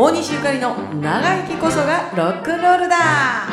[0.00, 3.48] 大西ゆかりの長生きこそがロックンロールだ。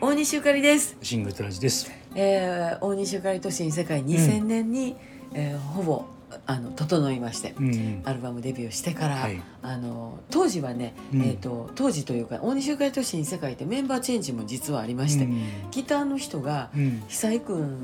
[0.00, 1.90] 大西ゆかりです、シングルトラジです。
[2.14, 4.94] えー、大西ゆかりと新世界2000年に、
[5.32, 6.04] えーほぼ
[6.46, 8.02] あの整いまして、うん。
[8.04, 15.26] アルバムデビューしてから、はいあの当時はね、うんえー、と当時というか大西ゆかりと新世界ってメンバーチェンジも実はありまして、
[15.70, 16.70] ギターの人が。
[17.08, 17.78] 久井君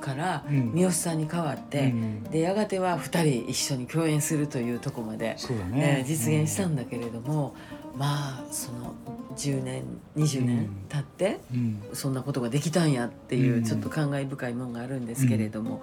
[0.00, 1.92] から三好さんに代わって、
[2.30, 6.04] でやがては2人一緒に共演するというとこまで、そうだえー。
[6.04, 7.54] 実現したんだけれども、
[7.96, 8.94] まあその
[9.36, 9.84] 10年
[10.16, 11.40] 20年経って、
[11.92, 15.82] そんなことができたんやっていうちょっと感慨深いものがあるんですけれども、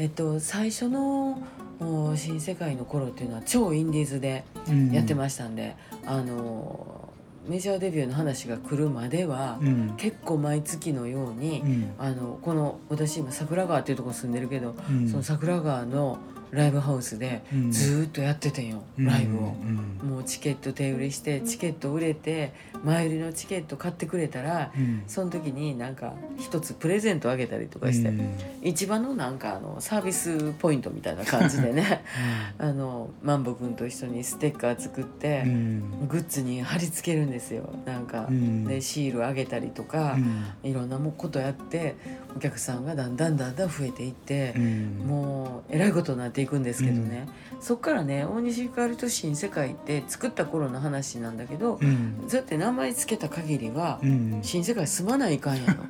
[0.00, 1.42] えっと、最初の
[1.78, 4.90] お新世界の頃っていうのは超インディーズでうん。
[4.92, 5.76] やってましたんで、
[6.06, 7.12] あの
[7.46, 9.94] メジャーデビューの話が来るまでは、うん。
[9.98, 11.94] 結構毎月のように、うん。
[11.98, 16.18] あのこの私今桜川っていうところ住んでるけど、うんその桜川の
[16.50, 19.54] ライブハウスでうんずーっとやっててんよ、ライブを。
[20.02, 20.08] うん。
[20.10, 22.52] もうチケット手売りしてチケット売れて
[22.84, 25.02] 前売りのチケット買ってくれたらうん。
[25.06, 28.30] その時になんか一つプレゼントあげたりとかして、うん
[28.62, 32.04] 一番のなんかあのサービスポイントみたいな感じでね
[32.58, 36.08] あのマンボ君と一緒にステッカー作って、うん。
[36.08, 40.16] グッズに貼り付けるんですよなんか、うんでシールあげたりとか、
[40.62, 41.96] いろんなもことやって
[42.36, 45.04] お客さんがだんだんだんだん増えていって、うん。
[45.06, 47.28] もうえらいことになっていくんですけどね、
[47.60, 52.24] そっからね大西ゆかりと新世界って作った頃の話なんだけど、うん。
[52.28, 54.38] そうやって名前つけた限りは、うん。
[54.42, 55.84] 新世界住まないかんやろ。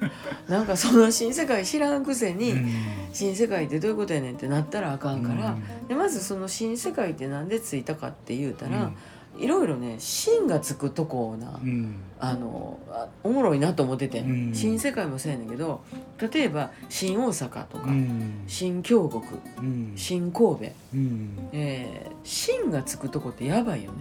[0.48, 2.70] なんかその新世界知らんくせに、うん。
[3.12, 5.88] 新世界ってどういうことやねんってなったらあかんから、うん。
[5.88, 8.92] でまずその新世界ってなんでついたかって言うたら、
[9.39, 11.97] いろいろね新がつくとこをな、うん。
[12.19, 15.83] あのあおもろいなと思ってて、うん新世界もそうやねんけど
[16.33, 18.45] 例えば新大阪とか、うん。
[18.47, 19.25] 新京極
[19.58, 19.92] うん。
[19.97, 21.48] 新神戸、うん。
[21.53, 23.98] えー、新がつくとこってやばいよね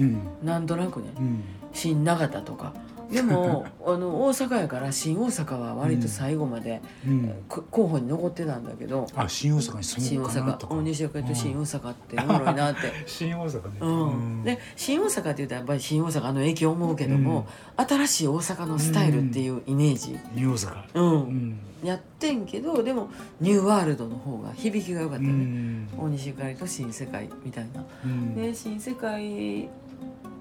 [0.00, 0.18] うん。
[0.44, 1.42] なんとなくねうん。
[1.72, 2.72] 新長田とか
[3.10, 7.34] でも あの大阪やから新大阪は割と最後まで、うん。
[7.48, 10.28] こ候補に残ってたんだけど、あ、新大阪に新大。
[10.28, 12.80] 阪大西岡と新大阪っておもろいなって。
[13.06, 13.78] 新大阪ね。
[13.80, 17.46] うん、で新大阪って言ったらやっぱり新大阪の駅を思うけども、
[17.76, 20.84] 新しい大阪のスタイルっていうイメージ、新大阪。
[20.94, 21.58] うんうん。
[21.84, 25.88] やってんけどでもニューワールドの方が響きが良かったうね、ん。
[25.96, 27.84] 大西ゆかりと新世界みたいな。
[28.04, 28.34] うん。
[28.34, 29.68] で新世界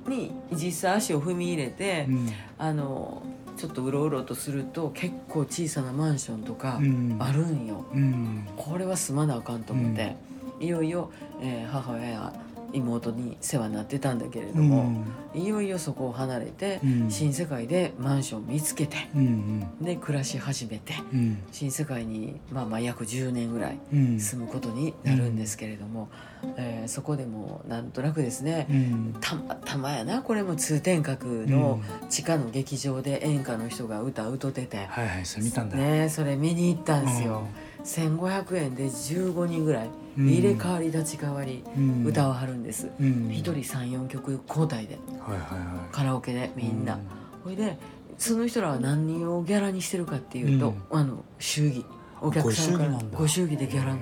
[0.08, 2.30] に実際足を踏み入れて、うん。
[2.58, 3.24] あの
[3.58, 7.86] ちょっとうろうろとすると結構小さなマンションとかうんあるんよ。
[7.94, 8.48] うん。
[8.58, 10.16] これは住まなあかんと思って、
[10.60, 11.10] いよいよ、
[11.42, 12.34] えー母親や
[12.74, 15.04] 妹に世話になってたんだけれども、
[15.34, 19.78] いよいよそこを離れて、うん新世界でマンション見つけてうん。
[19.82, 21.44] で暮らし始めてうん。
[21.52, 24.20] 新世界に、まあ、まあ約10年ぐらいうん。
[24.20, 26.10] 住むことになるんですけれども、
[26.58, 29.16] えーそこでもなんとなくですね、うん。
[29.20, 35.78] たまたまやなこれも通天閣の地下の劇場で演歌の人が歌歌ってて、はいはい、それ見たんだ。
[35.78, 37.48] ねそれ見に行ったんですよ、
[37.86, 40.28] 1500円で15人ぐらいうん。
[40.28, 42.04] 入れ替わり立ち替わりうん。
[42.06, 43.30] 歌を張るんです、うん。
[43.32, 44.98] 一人34曲交代で。
[45.20, 45.94] はいはいはい。
[45.94, 47.00] カラオケでみんな、
[47.44, 47.78] ほいで
[48.18, 51.86] その人らは何人をギャラにしてるかっていうと、あの祝儀。
[52.22, 53.00] お客さんから。
[53.14, 53.88] ご祝儀でギャラ。
[53.88, 54.00] なの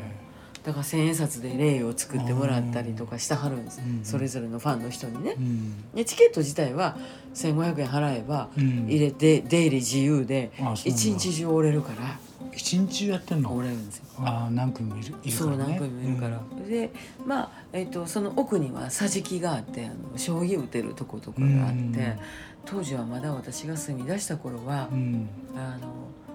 [0.64, 5.36] だから千円札で礼を作ってもらったりとかしてはるんです、うんそれぞれのファンの人にね。
[5.38, 5.92] う、ん。
[5.94, 6.98] でチケット自体は
[7.36, 8.86] 1500円払えばうん。
[8.88, 10.52] 入れて出入り自由で
[10.86, 12.18] 一日中折れるから。
[12.56, 13.56] 一日やってんの？
[13.56, 14.04] 折れるんですよ。
[14.20, 15.32] ああ、何組もいるいるからね。
[15.32, 16.92] そう何組もいるから、で
[17.26, 22.20] まあ、えっとその奥には桟敷があってあの将棋打てるとことかがあって、うん。
[22.66, 25.28] 当時はまだ私が住み出した頃はう、ん。
[25.56, 25.88] あの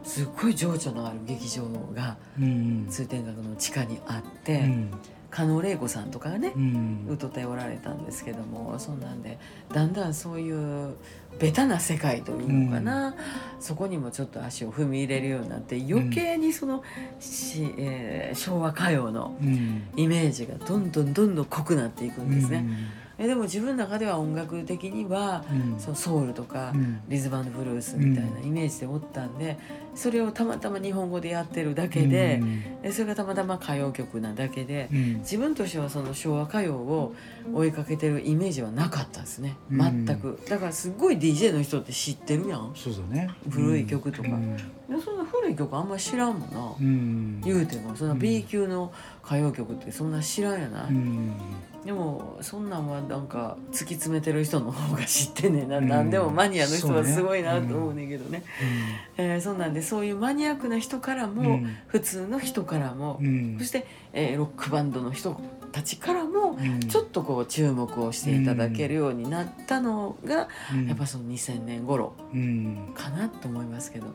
[0.08, 1.64] すっごい情緒のある劇場
[1.94, 2.86] がうん。
[2.88, 4.90] 通天閣の地下にあって、うん。
[5.30, 7.06] 加納玲子さんとかがねう、ん。
[7.06, 9.38] 歌っておられたんですけどもそんなんで
[9.72, 10.96] だんだんそういう
[11.38, 13.14] ベタな世界というのかな、
[13.60, 16.82] そこにもちょっと足を踏み入れるようになって余計にその、
[17.20, 19.82] しえー昭和歌謡のうん。
[19.96, 22.64] イメージがどんどんどんどん濃くなっていくんですね。
[22.66, 22.76] うん。
[23.18, 25.80] えでも自分の中では音楽的には、うん。
[25.80, 27.00] そうソウルとか、うん。
[27.08, 29.58] リズムブルースみたいなイメージでおったんで、
[29.96, 32.40] それをたまたま日本語でやってるだけで,、
[32.82, 35.18] でそれがたまたま歌謡曲なだけで、うん。
[35.18, 37.14] 自分としてはその昭和歌謡を
[37.52, 39.56] 追いかけてるイメージはなかったですね。
[39.72, 40.06] うん。
[40.06, 42.72] 全く、だからすっごい DJ の人って知ってるやん。
[42.76, 43.30] そうだね。
[43.50, 44.28] 古い曲とか。
[44.28, 44.56] うん。
[44.56, 44.62] で
[45.04, 47.40] そんな古い曲あんま知らんもんな、うん。
[47.42, 48.92] 言うてもそんな B 級の
[49.28, 50.84] 歌謡曲ってそんな知らんやな。
[50.84, 51.32] い、うん。
[51.84, 55.88] でもそんなんはなんか突き詰めてる人の方が知ってんねんな、うん。
[55.88, 58.42] なんでもマニアの人はすごいなと思うねんけどね。
[59.18, 61.76] えーそんなんでそういうマニアックな人からも、うん。
[61.88, 63.56] 普通の人からも、うん。
[63.58, 65.38] そして、えーロックバンドの人
[65.72, 66.80] たちからもうん。
[66.80, 70.86] ちょっとこう注目をしていただけるようになったのが、うん。
[70.88, 72.92] やっぱその2000年頃うん。
[72.94, 74.06] かなと思いますけど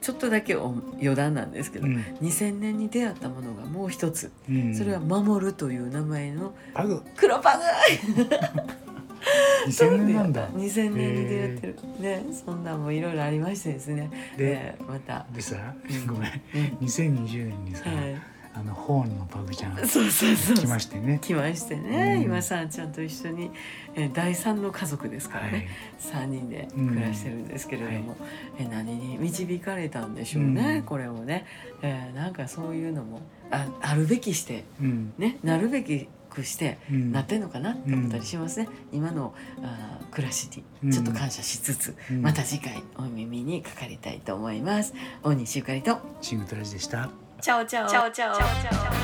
[0.00, 1.96] ちょっとだけお余談なんですけど、うん。
[2.22, 4.30] 2000年に出会ったものがもう一つ。
[4.48, 4.74] うん。
[4.74, 6.54] それは「守る」という名前の
[7.16, 7.64] 黒パグ。
[9.66, 10.48] 2000年なんだ。
[10.56, 14.10] 2000年に出会ってる、ねそんなんもいろいろありましてですね。
[14.36, 16.06] でえーまた、でさうん。
[16.06, 16.32] ごめん。
[16.54, 16.86] うん。
[16.86, 19.76] 2020年にさはいあのホーンのパグちゃん。
[19.86, 20.56] そうそうそう。
[20.56, 21.18] 来ましてね。
[21.22, 22.22] 来ましてね、うん。
[22.22, 23.50] 今さんちゃんと一緒に、
[23.94, 25.52] えー第三の家族ですからはい。
[25.52, 25.68] ね、
[25.98, 28.16] 三人で暮らしてるんですけれども、
[28.58, 30.82] えー何に導かれたんでしょうね、うん。
[30.82, 31.46] これもね、
[31.82, 33.20] えーなんかそういうのも
[33.52, 35.12] ああるべきしてうん。
[35.16, 37.12] ねなるべきくしてうん。
[37.12, 39.32] なってんのかなって思ったりしますね、今の
[39.62, 40.50] あー暮らし
[40.82, 42.22] にちょっと感謝しつつ、うん。
[42.22, 44.92] また次回お耳にかかりたいと思います。
[45.22, 45.98] 大西ゆかりと。
[46.20, 48.99] シングトラジでしたチャオチャオチャオチャオ